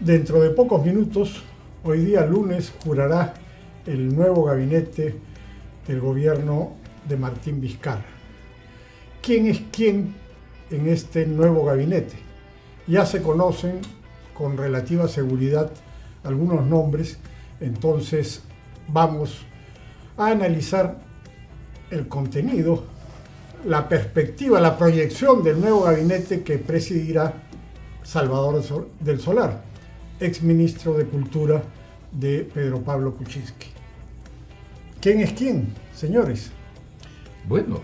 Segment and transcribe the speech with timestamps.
[0.00, 1.42] Dentro de pocos minutos,
[1.82, 3.32] hoy día lunes, jurará
[3.86, 5.14] el nuevo gabinete
[5.88, 6.74] del gobierno
[7.08, 8.04] de Martín Vizcarra.
[9.22, 10.14] ¿Quién es quién
[10.70, 12.14] en este nuevo gabinete?
[12.86, 13.80] Ya se conocen
[14.34, 15.70] con relativa seguridad
[16.24, 17.16] algunos nombres,
[17.60, 18.42] entonces
[18.88, 19.46] vamos
[20.18, 20.98] a analizar
[21.90, 22.84] el contenido,
[23.64, 27.32] la perspectiva, la proyección del nuevo gabinete que presidirá
[28.02, 28.62] Salvador
[29.00, 29.64] del Solar,
[30.20, 31.62] ex ministro de Cultura
[32.12, 33.68] de Pedro Pablo Kuczynski.
[35.00, 36.50] ¿Quién es quién, señores?
[37.48, 37.80] Bueno,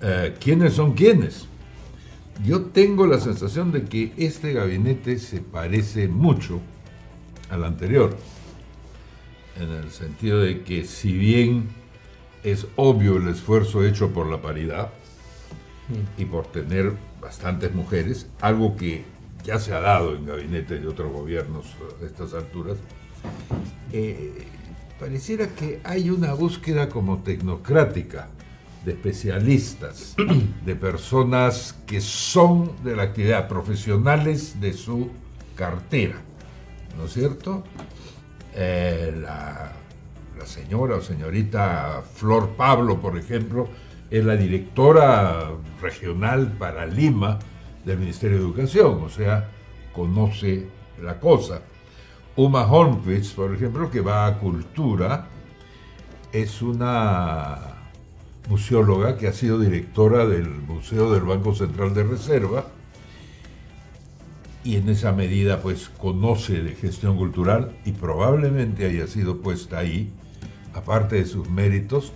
[0.00, 1.46] eh, ¿quiénes son quiénes?
[2.44, 6.60] Yo tengo la sensación de que este gabinete se parece mucho
[7.50, 8.16] al anterior,
[9.60, 11.68] en el sentido de que si bien
[12.44, 14.90] es obvio el esfuerzo hecho por la paridad
[16.18, 19.04] y por tener bastantes mujeres, algo que
[19.46, 21.66] ya se ha dado en gabinetes de otros gobiernos
[22.02, 22.78] a estas alturas,
[23.92, 24.44] eh,
[24.98, 28.28] pareciera que hay una búsqueda como tecnocrática
[28.84, 30.16] de especialistas,
[30.64, 35.10] de personas que son de la actividad, profesionales de su
[35.54, 36.16] cartera,
[36.98, 37.62] ¿no es cierto?
[38.52, 39.72] Eh, la,
[40.36, 43.68] la, señora o señorita Flor Pablo, por ejemplo,
[44.10, 45.50] es la directora
[45.80, 47.38] regional para Lima
[47.86, 49.48] del Ministerio de Educación, o sea,
[49.94, 50.66] conoce
[51.02, 51.62] la cosa.
[52.34, 55.28] Uma Holmquist, por ejemplo, que va a Cultura,
[56.32, 57.76] es una
[58.50, 62.66] museóloga que ha sido directora del Museo del Banco Central de Reserva
[64.62, 70.12] y en esa medida pues conoce de gestión cultural y probablemente haya sido puesta ahí,
[70.74, 72.12] aparte de sus méritos,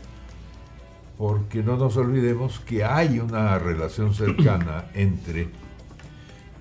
[1.21, 5.49] porque no nos olvidemos que hay una relación cercana entre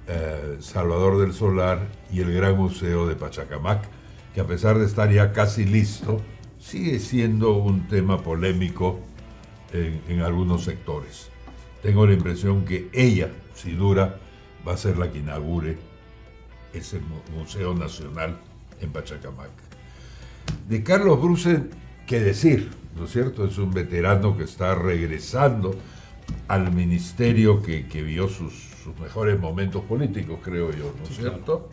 [0.05, 3.85] eh, Salvador del Solar y el Gran Museo de Pachacamac,
[4.33, 6.19] que a pesar de estar ya casi listo,
[6.59, 8.99] sigue siendo un tema polémico
[9.71, 11.29] en, algunos sectores.
[11.81, 14.19] Tengo la impresión que ella, si dura,
[14.67, 15.77] va a ser la que inaugure
[16.73, 16.99] ese
[17.33, 18.37] Museo Nacional
[18.81, 19.51] en Pachacamac.
[20.67, 21.63] De Carlos Bruce,
[22.05, 22.78] ¿qué decir?
[22.95, 23.45] ¿No es cierto?
[23.45, 25.75] Es un veterano que está regresando
[26.47, 28.67] al ministerio que, vio sus,
[28.99, 31.69] mejores momentos políticos, creo yo, ¿no es cierto?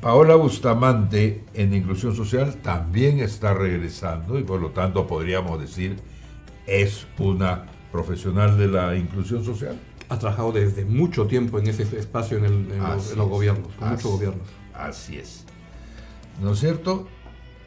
[0.00, 5.96] Paola Bustamante en Inclusión Social también está regresando y por lo tanto podríamos decir
[6.66, 9.80] es una profesional de la inclusión social.
[10.10, 14.46] Ha trabajado desde mucho tiempo en ese espacio en, los, gobiernos, con muchos gobiernos.
[14.74, 15.44] Así es.
[16.42, 17.08] ¿No es cierto?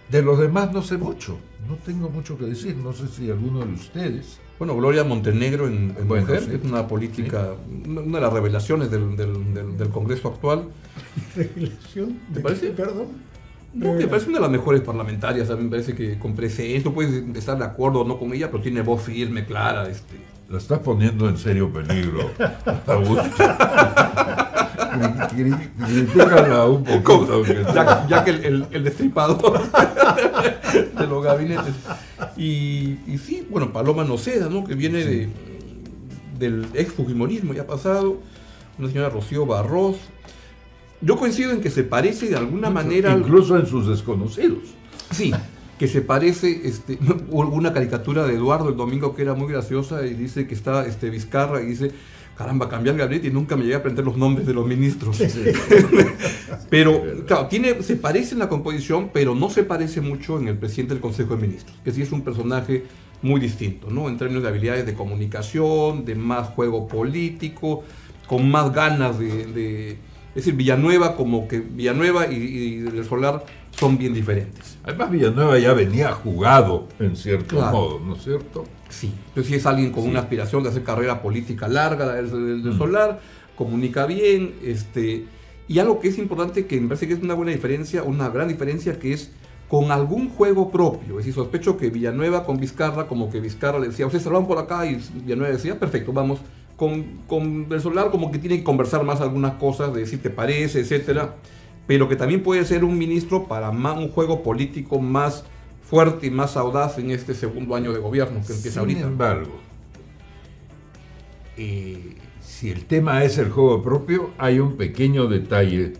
[0.10, 1.38] De los demás no sé mucho,
[1.68, 4.40] no tengo mucho que decir, no sé si alguno de ustedes.
[4.58, 7.54] Bueno, Gloria Montenegro en, Mujer, es una política,
[7.86, 10.70] una de las revelaciones del, del Congreso actual.
[11.36, 12.20] ¿Revelación?
[12.34, 12.72] ¿Te parece?
[12.72, 13.28] Perdón.
[13.74, 16.92] No, me parece una de las mejores parlamentarias, a mí me parece que con presencia,
[16.92, 19.88] puedes estar de acuerdo o no con ella, pero tiene voz firme, clara.
[19.90, 20.16] Este.
[20.50, 22.32] La estás poniendo en serio peligro,
[22.88, 23.44] Augusto.
[26.68, 27.44] un poco.
[28.10, 29.62] Ya, que el, el, destripador
[30.98, 31.74] de los gabinetes.
[32.36, 34.64] Y, y, sí, bueno, Paloma Noceda, ¿no?
[34.64, 35.30] que viene de,
[36.38, 38.18] del ex fujimorismo ya pasado,
[38.78, 39.98] una señora Rocío Barros,
[41.02, 43.16] yo coincido en que se parece de alguna manera.
[43.16, 44.60] Incluso en sus desconocidos.
[45.12, 45.32] Sí,
[45.78, 46.62] que se parece.
[46.64, 46.98] Este,
[47.30, 51.10] una caricatura de Eduardo el domingo que era muy graciosa y dice que está este,
[51.10, 51.92] Vizcarra y dice.
[52.38, 55.20] Caramba, cambiar el gabinete y nunca me llegué a aprender los nombres de los ministros.
[56.70, 60.58] pero, claro, tiene, se parece en la composición, pero no se parece mucho en el
[60.58, 62.86] presidente del Consejo de Ministros, que sí es un personaje
[63.24, 64.08] muy distinto, ¿no?
[64.08, 67.84] En términos de habilidades de comunicación, de más juego político,
[68.28, 69.98] con más ganas de
[70.38, 74.78] es decir, Villanueva como que Villanueva y, el Solar son bien diferentes.
[74.84, 78.64] Además Villanueva ya venía jugado en cierto modo, ¿no es cierto?
[78.90, 82.28] Sí, entonces si es alguien con una aspiración de hacer carrera política larga, la del,
[82.28, 82.78] mm.
[82.78, 83.20] Solar,
[83.56, 85.26] comunica bien, este,
[85.68, 88.48] y algo que es importante, que me parece que es una buena diferencia, una gran
[88.48, 89.32] diferencia, que es
[89.68, 91.20] con algún juego propio.
[91.20, 94.48] Es decir, sospecho que Villanueva con Vizcarra, como que Vizcarra le decía, ustedes se van
[94.48, 96.40] por acá, y Villanueva decía, perfecto, vamos,
[96.78, 100.30] con, con el solar como que tiene que conversar más algunas cosas, de decir te
[100.30, 101.36] parece, etcétera,
[101.88, 105.44] pero que también puede ser un ministro para un juego político más
[105.90, 109.00] fuerte y más audaz en este segundo año de gobierno que empieza ahorita.
[109.00, 109.60] Sin embargo,
[111.56, 115.94] eh, si el tema es el juego propio, hay un pequeño detalle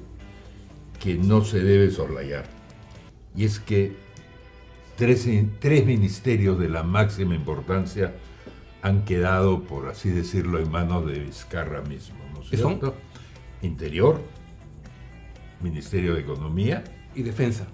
[1.00, 2.46] que no se debe soslayar.
[3.36, 3.94] Y es que
[4.98, 5.28] tres,
[5.60, 8.16] tres ministerios de la máxima importancia
[8.82, 12.96] han quedado, por así decirlo, en manos de Vizcarra mismo, ¿no es cierto?
[13.62, 14.22] Interior,
[15.62, 16.84] Ministerio de Economía.
[17.16, 17.68] Y Defensa.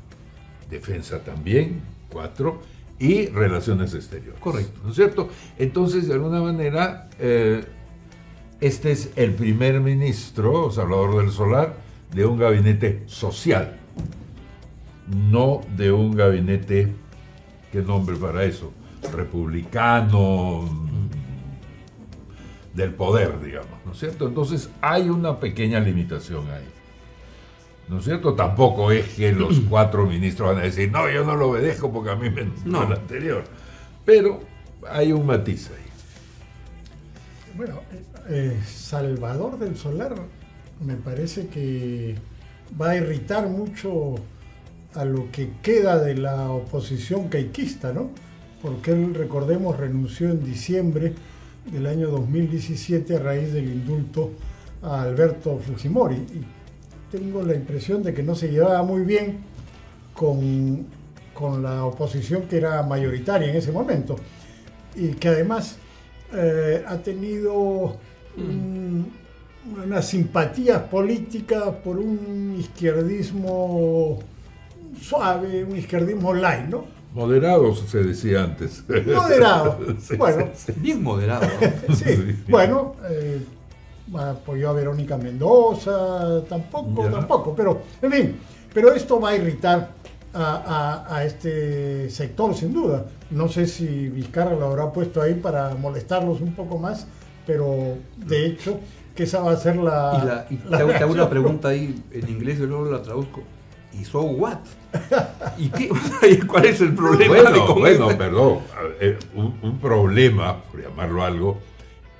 [0.69, 1.81] Defensa también,
[2.99, 4.39] Y Relaciones Exteriores.
[4.39, 4.79] Correcto.
[4.83, 5.29] ¿No es cierto?
[5.57, 7.65] Entonces, de alguna manera, eh,
[8.61, 11.75] este es el primer ministro, Salvador del Solar,
[12.13, 13.77] de un gabinete social,
[15.29, 16.93] no de un gabinete,
[17.71, 18.71] ¿qué nombre para eso?
[19.13, 20.69] Republicano,
[22.73, 24.27] del poder, digamos, ¿no es cierto?
[24.27, 26.65] Entonces hay una pequeña limitación ahí.
[27.87, 28.33] ¿No es cierto?
[28.33, 32.11] Tampoco es que los cuatro ministros van a decir, no, yo no lo obedezco porque
[32.11, 32.83] a mí me no.
[32.83, 33.43] el anterior.
[34.05, 34.41] Pero
[34.89, 35.83] hay un matiz ahí.
[37.55, 37.81] Bueno,
[38.29, 40.15] eh, Salvador del Solar
[40.83, 42.15] me parece que
[42.79, 44.15] va a irritar mucho
[44.95, 48.09] a lo que queda de la oposición caiquista, ¿no?
[48.61, 51.13] Porque él, recordemos, renunció en diciembre
[51.71, 54.31] del año 2017 a raíz del indulto
[54.81, 56.15] a Alberto Fujimori.
[56.15, 56.43] Y
[57.13, 59.37] tengo la impresión de que no se llevaba muy bien
[60.15, 60.87] con,
[61.31, 64.15] con la oposición que era mayoritaria en ese momento.
[64.95, 65.75] Y que además
[66.33, 67.97] eh, ha tenido
[69.85, 74.19] unas simpatías políticas por un izquierdismo
[74.99, 76.85] suave, un izquierdismo light, ¿no?
[77.13, 78.83] Moderado se decía antes.
[78.89, 79.77] Moderado.
[80.17, 80.49] bueno.
[80.77, 81.47] Bien moderado.
[81.93, 82.39] sí.
[82.47, 83.39] Bueno, eh,
[84.17, 88.39] apoyó a Verónica Mendoza, tampoco, tampoco, pero en fin,
[88.73, 89.91] pero esto va a irritar
[90.33, 93.05] a, a, este sector sin duda.
[93.29, 97.07] No sé si Vizcarra lo habrá puesto ahí para molestarlos un poco más,
[97.45, 98.79] pero de hecho
[99.15, 100.45] que esa va a ser la...
[100.49, 103.43] Y, la, te, hago una pregunta ahí en inglés, yo luego la traduzco.
[103.93, 104.57] ¿Y so what?
[105.57, 105.89] ¿Y qué?
[106.47, 107.35] ¿Cuál es el problema?
[107.35, 108.59] Bueno, bueno perdón.
[109.35, 111.59] Un, un, problema, por llamarlo algo,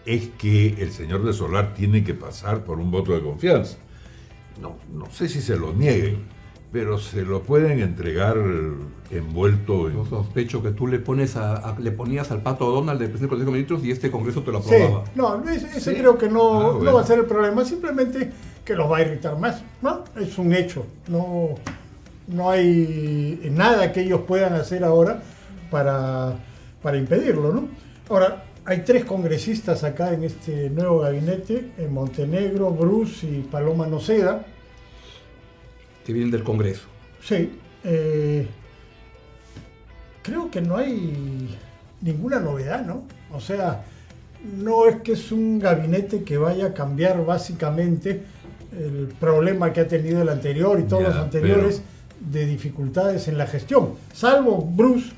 [0.05, 3.77] es que el señor de Solar tiene que pasar por un voto de confianza.
[4.61, 6.33] No, no sé si se lo nieguen
[6.73, 8.35] pero se lo pueden entregar
[9.11, 9.94] envuelto en...
[9.94, 13.45] Yo sospecho que tú le pones a, le ponías al pato Donald de presidente del
[13.45, 15.05] Consejo de Ministros y este Congreso te lo aprobaba.
[15.05, 18.31] Sí, no, ese, creo que no, ah, no va a ser el problema, simplemente
[18.65, 20.03] que los va a irritar más, ¿no?
[20.19, 21.50] Es un hecho, no,
[22.27, 25.21] no hay nada que ellos puedan hacer ahora
[25.69, 26.39] para,
[26.81, 27.67] para impedirlo, ¿no?
[28.09, 34.45] Ahora, hay tres congresistas acá en este nuevo gabinete, en Montenegro, Bruce y Paloma Noceda,
[36.06, 36.83] que vienen del Congreso.
[37.21, 37.51] Sí.
[37.83, 38.48] Eh,
[40.21, 41.57] creo que no hay
[42.01, 43.04] ninguna novedad, ¿no?
[43.33, 43.83] O sea,
[44.57, 48.24] no es que es un gabinete que vaya a cambiar básicamente
[48.77, 51.81] el problema que ha tenido el anterior y todos los anteriores
[52.19, 55.12] de dificultades en la gestión, salvo Bruce,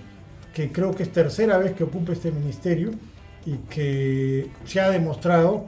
[0.53, 2.91] que creo que es tercera vez que ocupa este ministerio
[3.45, 5.67] y que se ha demostrado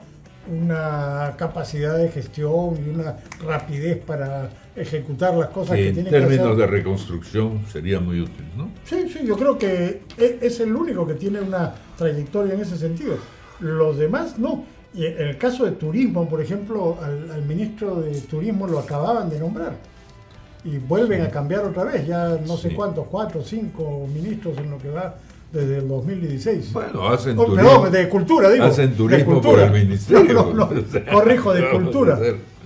[0.50, 6.22] una capacidad de gestión y una rapidez para ejecutar las cosas que, tiene que hacer.
[6.22, 8.70] En términos de reconstrucción sería muy útil, ¿no?
[8.84, 12.76] Sí, sí, yo creo que e, es el único que tiene una trayectoria en ese
[12.76, 13.16] sentido.
[13.60, 14.64] Los demás no.
[14.94, 19.38] Y en el caso de turismo, por ejemplo, al, ministro de turismo lo acababan de
[19.38, 19.74] nombrar.
[20.64, 24.78] Y vuelven a cambiar otra vez, ya no sé cuántos, cuatro, cinco ministros en lo
[24.78, 25.14] que va
[25.52, 26.72] desde el 2016.
[26.72, 27.70] Bueno, hacen oh, turismo.
[27.70, 28.64] Perdón, de cultura, digo.
[28.64, 30.52] Hacen turismo por el ministerio.
[30.54, 30.68] No,
[31.12, 32.18] corrijo, de cultura.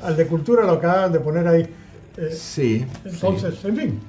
[0.03, 1.69] Al de cultura lo acaban de poner ahí.
[2.17, 2.85] Eh, sí.
[3.05, 4.01] Entonces, en fin.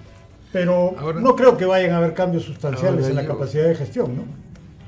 [0.52, 4.24] Pero no creo que vayan a haber cambios sustanciales en la capacidad de gestión, ¿no?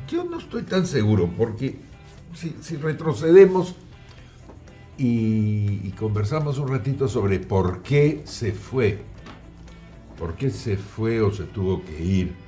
[0.07, 1.79] Yo no estoy tan seguro, porque
[2.35, 3.73] si, retrocedemos
[4.99, 8.99] y, y, conversamos un ratito sobre por qué se fue,
[10.19, 12.44] por qué se fue o se tuvo que ir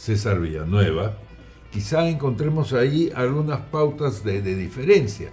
[0.00, 1.12] César Villanueva,
[1.70, 5.28] quizá encontremos ahí algunas pautas de, diferencia.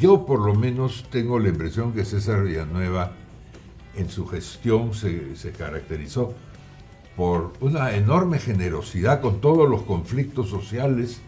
[0.00, 3.10] yo por lo menos tengo la impresión que César Villanueva
[3.96, 6.32] en su gestión se, se caracterizó
[7.16, 11.20] por una enorme generosidad con todos los conflictos sociales,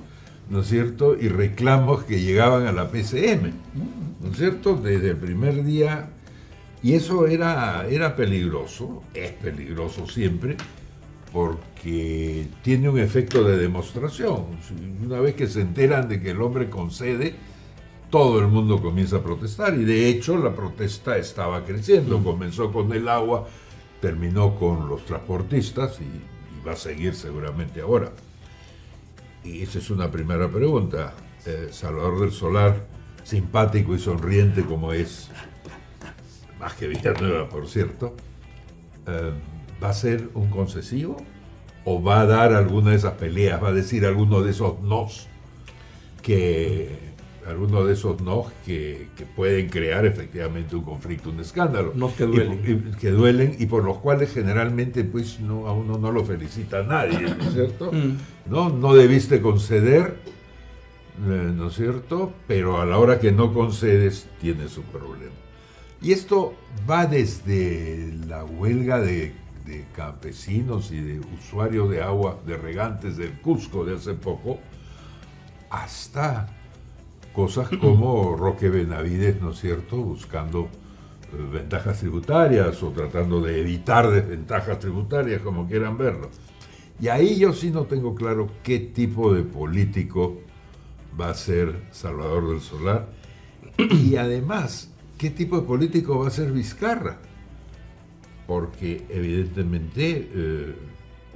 [0.49, 1.17] ¿no es cierto?
[1.21, 3.51] Y reclamos que llegaban a la PCM,
[4.21, 4.77] ¿no es cierto?
[4.77, 6.11] Desde el primer día.
[6.85, 10.57] Y eso era, era peligroso, es peligroso siempre,
[11.33, 14.47] porque tiene un efecto de demostración.
[15.05, 17.35] Una vez que se enteran de que el hombre concede,
[18.11, 22.23] todo el mundo comienza a protestar y de hecho la protesta estaba creciendo.
[22.23, 23.47] Comenzó con el agua,
[24.01, 28.13] terminó con los transportistas y, va a seguir seguramente ahora.
[29.43, 31.15] Y esa es una primera pregunta.
[31.47, 32.87] Eh, Salvador del Solar,
[33.23, 35.31] simpático y sonriente como es,
[36.59, 38.15] más que Villanueva, por cierto,
[39.07, 39.33] eh,
[39.83, 41.17] ¿Va a ser un concesivo?
[41.85, 43.63] ¿O va a dar alguna de esas peleas?
[43.63, 45.29] ¿Va a decir alguno de esos nos
[46.23, 47.11] que
[47.47, 51.93] algunos de esos no que, que, pueden crear efectivamente un conflicto, un escándalo.
[51.95, 52.61] No que duelen.
[52.65, 56.83] Y, que duelen y por los cuales generalmente pues no, a uno no lo felicita
[56.83, 57.93] nadie, ¿no es cierto?
[57.93, 58.51] Mm.
[58.51, 60.17] No, no debiste conceder,
[61.29, 62.33] eh, ¿no es cierto?
[62.47, 65.33] Pero a la hora que no concedes tienes un problema.
[66.03, 66.55] Y esto
[66.89, 73.41] va desde la huelga de, de campesinos y de usuarios de agua, de regantes del
[73.41, 74.59] Cusco de hace poco,
[75.71, 76.49] hasta
[77.33, 80.69] cosas como Roque Benavides, ¿no es cierto?, buscando
[81.33, 86.31] eh, ventajas tributarias o tratando de evitar desventajas tributarias, como quieran verlo.
[87.01, 90.41] Y ahí yo sí no tengo claro qué tipo de político
[91.19, 93.09] va a ser Salvador del Solar
[93.79, 97.19] y además qué tipo de político va a ser Vizcarra.
[98.51, 100.75] Porque evidentemente eh,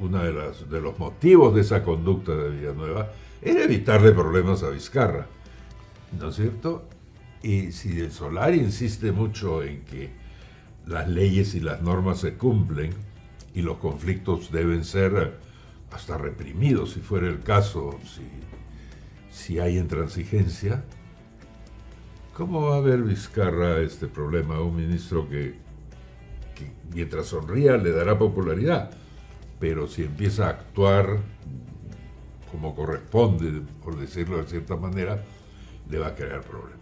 [0.00, 0.32] uno de,
[0.68, 5.28] de los motivos de esa conducta de Villanueva era evitarle problemas a Vizcarra.
[6.18, 6.88] ¿no es cierto?
[7.40, 10.10] Y si el solar insiste mucho en que
[10.88, 12.90] las leyes y las normas se cumplen
[13.54, 15.38] y los conflictos deben ser
[15.92, 18.26] hasta reprimidos, si fuera el caso, si,
[19.30, 20.82] si hay intransigencia,
[22.32, 24.60] ¿cómo va a ver Vizcarra este problema?
[24.60, 25.62] Un ministro que,
[26.54, 28.90] que mientras sonría le dará popularidad,
[29.60, 31.18] pero si empieza a actuar
[32.50, 35.22] como corresponde, por decirlo de cierta manera,
[35.90, 36.78] le va a crear problemas.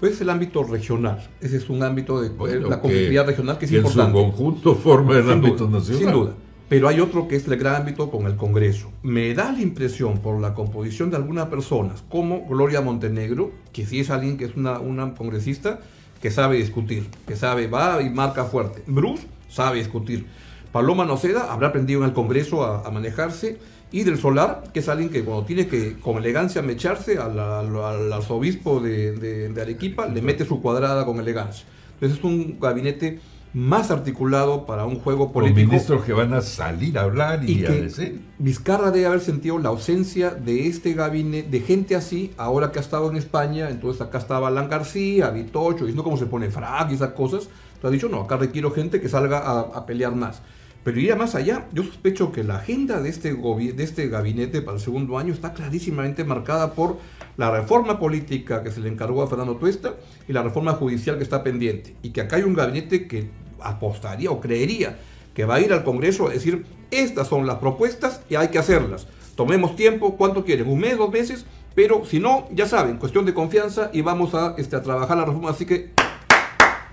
[0.00, 3.72] Pues es el ámbito regional, ese es un ámbito de la conflictividad regional que es
[3.72, 4.18] importante.
[4.18, 6.02] En su conjunto forma el ámbito nacional.
[6.02, 6.34] Sin duda.
[6.68, 8.90] Pero hay otro que es el gran ámbito con el Congreso.
[9.02, 14.00] Me da la impresión por la composición de algunas personas, como Gloria Montenegro, que sí
[14.00, 15.80] es alguien que es una, una congresista
[16.24, 18.82] que sabe discutir, que sabe, va y marca fuerte.
[18.86, 20.24] Bruce sabe discutir.
[20.72, 23.58] Paloma Noceda habrá aprendido en el Congreso a, manejarse
[23.92, 28.80] y del Solar, que es alguien que cuando tiene que con elegancia mecharse al, arzobispo
[28.80, 31.66] de, Arequipa, le mete su cuadrada con elegancia.
[31.92, 33.20] Entonces es un gabinete
[33.54, 35.60] más articulado para un juego político.
[35.60, 38.20] Con ministros que van a salir a hablar y, a decir.
[38.38, 42.82] Vizcarra debe haber sentido la ausencia de este gabinete, de gente así, ahora que ha
[42.82, 46.90] estado en España, entonces acá estaba Alan García, Vitocho, y no cómo se pone frac
[46.90, 47.48] y esas cosas.
[47.74, 50.42] Entonces ha dicho, no, acá requiero gente que salga a, a pelear más.
[50.82, 51.66] Pero iría más allá.
[51.72, 55.54] Yo sospecho que la agenda de este, de este gabinete para el segundo año está
[55.54, 56.98] clarísimamente marcada por
[57.38, 59.94] la reforma política que se le encargó a Fernando Tuesta
[60.28, 61.96] y la reforma judicial que está pendiente.
[62.02, 63.30] Y que acá hay un gabinete que
[63.64, 64.98] apostaría o creería
[65.34, 68.58] que va a ir al Congreso a decir, estas son las propuestas y hay que
[68.58, 69.06] hacerlas.
[69.34, 70.68] Tomemos tiempo, ¿cuánto quieren?
[70.68, 71.44] ¿Un mes, dos meses?
[71.74, 75.24] Pero si no, ya saben, cuestión de confianza y vamos a, este, a trabajar la
[75.24, 75.50] reforma.
[75.50, 75.90] Así que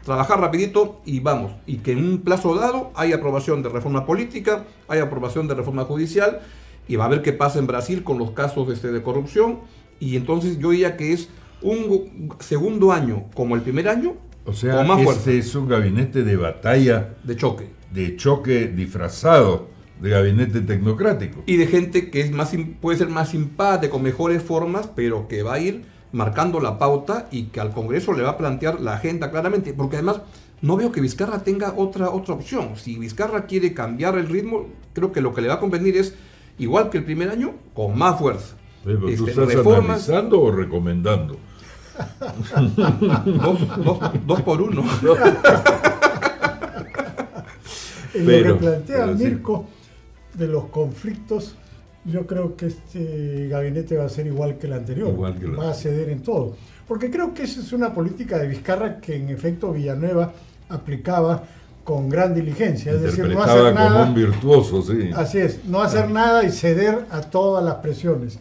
[0.03, 4.65] trabajar rapidito y vamos, y que en un plazo dado hay aprobación de reforma política,
[4.87, 6.41] hay aprobación de reforma judicial,
[6.87, 9.59] y va a ver qué pasa en Brasil con los casos este, de corrupción,
[9.99, 11.29] y entonces yo diría que es
[11.61, 16.35] un segundo año como el primer año, o sea, más este es un gabinete de
[16.35, 17.15] batalla.
[17.23, 17.69] De choque.
[17.91, 19.69] De choque disfrazado
[20.01, 21.43] de gabinete tecnocrático.
[21.45, 25.43] Y de gente que es más, puede ser más simpática, con mejores formas, pero que
[25.43, 28.95] va a ir marcando la pauta y que al Congreso le va a plantear la
[28.95, 30.21] agenda claramente, porque además
[30.61, 32.71] no veo que Vizcarra tenga otra, otra opción.
[32.75, 36.15] Si Vizcarra quiere cambiar el ritmo, creo que lo que le va a convenir es,
[36.57, 38.55] igual que el primer año, con más fuerza.
[38.83, 41.37] ¿Tú este, estás analizando o recomendando?
[44.25, 44.83] Dos, por uno.
[48.13, 49.65] en lo que plantea Mirko
[50.33, 51.55] de los conflictos
[52.05, 55.15] yo creo que este gabinete va a ser igual que el anterior.
[55.21, 56.55] va a ceder en todo.
[56.87, 60.33] Porque creo que esa es una política de Vizcarra que en efecto Villanueva
[60.69, 61.43] aplicaba
[61.83, 62.93] con gran diligencia.
[62.93, 63.89] Es decir, no hacer nada.
[63.89, 65.11] Como un virtuoso, sí.
[65.15, 68.39] Así es, no hacer nada y ceder a todas las presiones.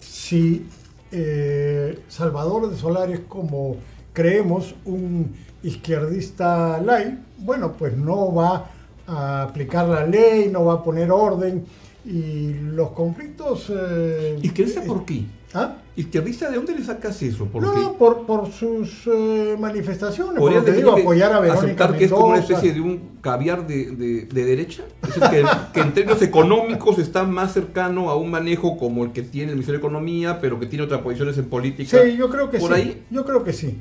[0.00, 0.66] Si
[1.12, 3.76] eh, Salvador de Solares, como
[4.12, 8.70] creemos, un izquierdista light, bueno, pues no va
[9.06, 11.64] a aplicar la ley, no va a poner orden
[12.04, 13.70] y los conflictos...
[13.74, 15.24] Eh, ¿Izquierdista por qué?
[15.54, 15.76] ¿Ah?
[15.94, 17.44] ¿Izquierdista de dónde le sacas eso?
[17.46, 20.38] ¿Por no, por, por, sus eh, manifestaciones.
[20.38, 23.66] Por te digo, apoyar a Verónica aceptar que es como una especie de un caviar
[23.66, 24.84] de, de, derecha.
[25.02, 25.44] Es decir, que,
[25.74, 29.56] que, en términos económicos está más cercano a un manejo como el que tiene el
[29.56, 31.98] Ministerio de Economía, pero que tiene otras posiciones en política.
[32.02, 32.80] Sí, yo creo que ¿Por sí.
[32.80, 33.02] Ahí?
[33.10, 33.78] Yo creo que sí.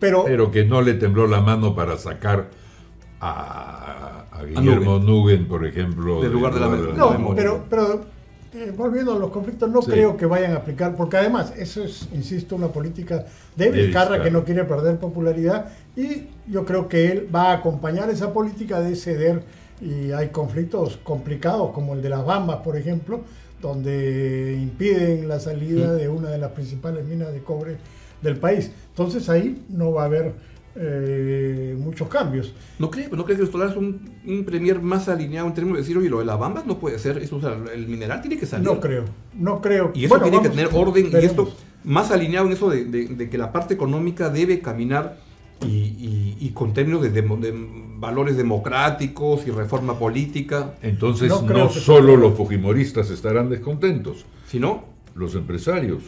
[0.00, 2.50] Pero, pero que no le tembló la mano para sacar
[3.20, 6.20] a Guillermo Nugent, por ejemplo.
[6.20, 8.04] Del lugar de la, No, pero, pero
[8.54, 12.08] eh, volviendo a los conflictos, no creo que vayan a aplicar, porque además eso es,
[12.14, 17.28] insisto, una política de Vizcarra que no quiere perder popularidad y yo creo que él
[17.34, 19.42] va a acompañar esa política de ceder
[19.80, 23.22] y hay conflictos complicados como el de las Bambas, por ejemplo,
[23.60, 27.78] donde impiden la salida de una de las principales minas de cobre
[28.22, 28.70] del país.
[28.90, 30.32] Entonces ahí no va a haber
[30.76, 32.52] eh, muchos cambios.
[32.78, 35.82] ¿No crees ¿no cree que Solar es un, un, premier más alineado en términos de
[35.82, 38.38] decir, oye, lo de la bamba no puede ser, eso, o sea, el mineral tiene
[38.38, 38.66] que salir?
[38.66, 39.04] No creo,
[39.38, 39.92] no creo.
[39.94, 41.54] Y eso tiene que tener orden y esto
[41.84, 45.18] más alineado en eso de, de, que la parte económica debe caminar
[45.64, 47.54] y, y, y con términos de, de,
[47.98, 50.74] valores democráticos y reforma política.
[50.82, 56.02] Entonces no, no solo los fujimoristas estarán descontentos, sino los empresarios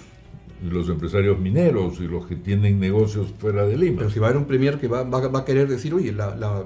[0.62, 3.98] los empresarios mineros y los que tienen negocios fuera de Lima.
[3.98, 6.12] Pero si va a haber un premier que va, va, va a querer decir, oye,
[6.12, 6.64] la, la,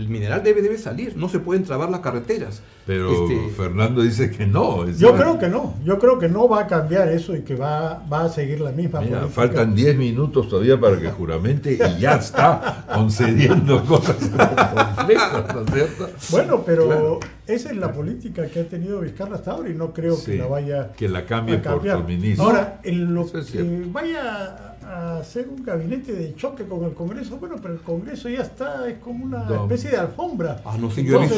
[0.00, 2.62] el mineral debe, debe salir, no se pueden trabar las carreteras.
[2.86, 3.50] Pero este...
[3.50, 4.88] Fernando dice que no.
[4.88, 8.02] Yo creo que no, yo creo que no va a cambiar eso y que va,
[8.10, 12.14] va a seguir la misma Mira, faltan 10 minutos todavía para que juramente y ya
[12.14, 16.08] está concediendo cosas ¿no es cierto?
[16.30, 17.20] Bueno, pero claro.
[17.46, 20.38] esa es la política que ha tenido Vizcarra hasta ahora y no creo sí, que
[20.38, 22.46] la vaya que la cambie a por su ministro.
[22.46, 27.36] Ahora, en lo es que vaya a hacer un gabinete de choque con el Congreso,
[27.36, 29.62] bueno, pero el Congreso ya está, es como una no.
[29.62, 30.60] especie de alfombra.
[30.64, 31.36] Ah, no sé, yo he visto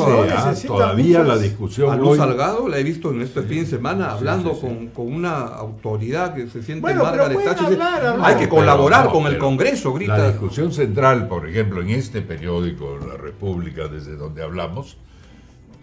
[0.66, 1.26] todavía muchas...
[1.26, 1.92] la discusión.
[1.92, 2.18] A Luz hoy...
[2.18, 5.44] Salgado la he visto en este fin de semana hablando sí, sí, Con, con, una
[5.46, 7.66] autoridad que se siente bueno, Margaret Thatcher.
[7.66, 8.30] Hablar, hablar.
[8.30, 10.16] Hay que colaborar no, con el Congreso, grita.
[10.16, 14.96] La discusión central, por ejemplo, en este periódico, La República, desde donde hablamos,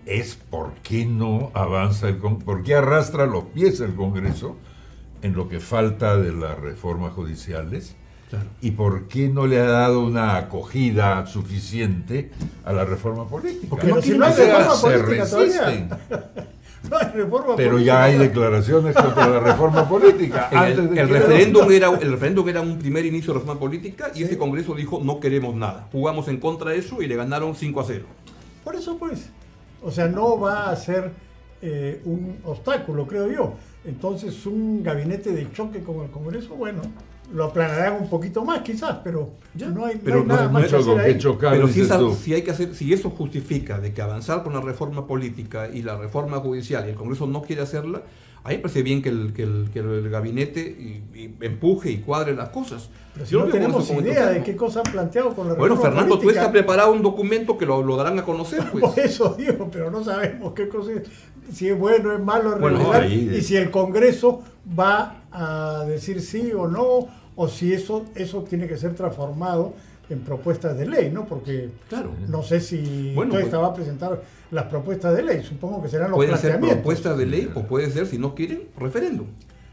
[0.07, 4.55] es por qué no avanza el por qué arrastra los pies el Congreso
[5.21, 7.95] en lo que falta de las reformas judiciales
[8.29, 8.45] claro.
[8.61, 12.31] y por qué no le ha dado una acogida suficiente
[12.63, 13.67] a la reforma política.
[13.69, 15.89] Porque no si no hay reforma se política resisten.
[16.89, 17.93] No hay reforma Pero política.
[17.93, 20.47] ya hay declaraciones contra la reforma política.
[20.49, 23.59] El, Antes de el, que referéndum era, el referéndum era un primer inicio de reforma
[23.59, 24.23] política y sí.
[24.23, 25.89] ese Congreso dijo no queremos nada.
[25.91, 28.05] Jugamos en contra de eso y le ganaron 5 a 0.
[28.63, 29.29] Por eso pues,
[29.83, 31.11] o sea, no va a ser
[31.61, 33.53] eh, un obstáculo, creo yo.
[33.85, 36.81] Entonces, un gabinete de choque con el Congreso, bueno,
[37.33, 39.69] lo aplanarán un poquito más, quizás, pero ya.
[39.69, 41.17] no hay, pero no hay nada más que hacer ahí.
[41.17, 44.53] chocar, pero si, esa, si, hay que hacer, si eso justifica de que avanzar con
[44.53, 48.03] la reforma política y la reforma judicial y el Congreso no quiere hacerla,
[48.43, 51.91] a mí me parece bien que el, que el, que el gabinete y, y empuje
[51.91, 52.89] y cuadre las cosas.
[53.13, 56.23] Pero si no tenemos idea de qué cosa han planteado con la Bueno, Fernando, política.
[56.23, 58.83] tú estás preparado un documento que lo, lo darán a conocer, pues.
[58.85, 61.03] Por eso digo, pero no sabemos qué cosa es,
[61.53, 64.41] si es bueno, es malo, Bueno, regular, ahí y si el Congreso
[64.77, 69.73] va a decir sí o no, o si eso, eso tiene que ser transformado
[70.09, 71.25] en propuestas de ley, ¿no?
[71.25, 72.11] Porque Claro.
[72.27, 75.89] no sé si Bueno, Toesta pues- va a presentar las propuestas de ley, supongo que
[75.89, 76.77] serán los Pueden ser planteamientos.
[76.81, 79.27] propuestas de ley o puede ser, si no quieren, referéndum.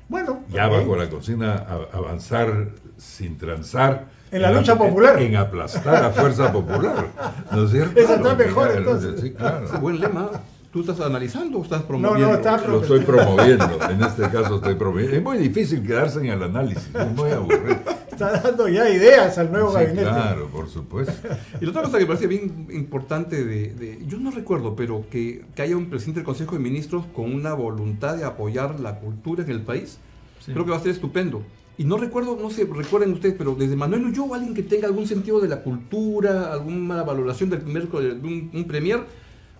[0.08, 4.04] Bueno, Ya bajo la consigna a- avanzar sin transar.
[4.30, 5.20] En la lucha popular.
[5.20, 7.06] En, aplastar a fuerza popular.
[7.52, 7.98] ¿No es cierto?
[7.98, 9.20] Esa está mejor, entonces.
[9.20, 9.66] Sí, claro.
[9.80, 10.30] Buen lema.
[10.72, 12.34] ¿Tú estás analizando o estás no, promoviendo?
[12.34, 15.16] está Lo estoy promoviendo, en este caso estoy promoviendo.
[15.16, 17.78] Es muy difícil quedarse en el análisis, es muy aburrido.
[18.24, 20.02] Está dando ya ideas al nuevo Sí, gabinete.
[20.02, 21.12] claro, por supuesto.
[21.60, 25.04] Y la otra cosa que me parece bien importante de, de- yo no recuerdo, pero
[25.10, 28.98] que, que haya un presidente del Consejo de Ministros con una voluntad de apoyar la
[28.98, 29.98] cultura en el país,
[30.44, 30.52] Sí.
[30.52, 31.42] creo que va a ser estupendo.
[31.78, 35.06] Y no recuerdo, no sé, recuerden ustedes, pero desde Manuel Ulloa, alguien que tenga algún
[35.06, 39.00] sentido de la cultura, alguna valoración del primer, de un, un premier,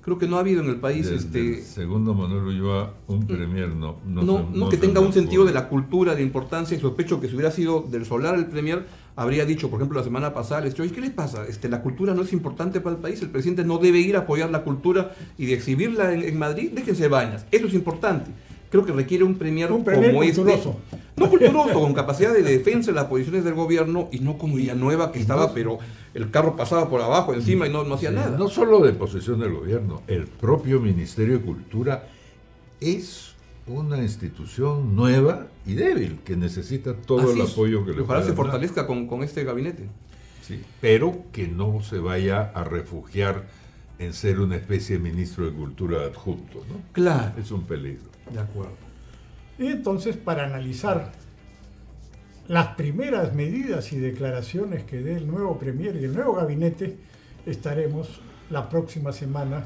[0.07, 3.97] creo que no ha habido en el país este, segundo Manuel Ulloa, un premier no.
[4.07, 7.27] No, no, no que tenga un sentido de la cultura, de importancia y sospecho que
[7.27, 10.75] si hubiera sido del solar el premier habría dicho, por ejemplo, la semana pasada, les
[10.75, 11.45] ¿qué les pasa?
[11.49, 14.21] Este, la cultura no es importante para el país, el presidente no debe ir a
[14.21, 18.31] apoyar la cultura y de exhibirla en, en Madrid, déjense vainas, eso es importante.
[18.71, 20.77] Creo que requiere un premier, Un premier como culturoso.
[20.93, 21.05] este.
[21.17, 25.13] No culturoso, con capacidad de defensa de las posiciones del gobierno y no como Villanueva
[25.13, 25.79] que estaba, pero
[26.15, 28.37] el carro pasaba por abajo, encima y no, no hacía nada.
[28.37, 32.07] No solo de posesión del gobierno, el propio Ministerio de Cultura
[32.81, 33.35] es
[33.67, 37.53] una institución nueva y débil que necesita todo Así el es.
[37.53, 39.85] apoyo que le Ojalá se fortalezca con, con este gabinete.
[40.43, 43.45] Sí, pero que no se vaya a refugiar
[43.99, 46.77] en ser una especie de ministro de Cultura adjunto, ¿no?
[46.93, 47.33] Claro.
[47.41, 48.05] Es un peligro.
[48.33, 48.77] De acuerdo.
[49.59, 51.13] Y entonces, para analizar
[52.49, 56.97] las primeras medidas y declaraciones que dé el nuevo Premier y el nuevo gabinete,
[57.45, 59.65] estaremos la próxima semana